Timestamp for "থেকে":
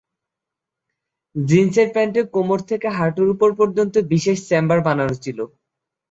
2.69-2.87